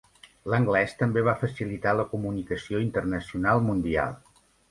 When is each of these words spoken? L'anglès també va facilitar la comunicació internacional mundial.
L'anglès 0.51 0.95
també 1.01 1.23
va 1.27 1.35
facilitar 1.41 1.93
la 1.99 2.07
comunicació 2.15 2.81
internacional 2.87 3.65
mundial. 3.69 4.19